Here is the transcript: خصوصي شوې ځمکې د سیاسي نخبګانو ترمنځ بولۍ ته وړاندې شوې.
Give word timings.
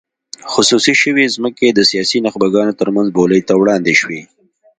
خصوصي 0.51 0.93
شوې 1.01 1.25
ځمکې 1.35 1.67
د 1.71 1.79
سیاسي 1.91 2.17
نخبګانو 2.25 2.77
ترمنځ 2.79 3.07
بولۍ 3.17 3.41
ته 3.47 3.53
وړاندې 3.61 3.93
شوې. 4.01 4.21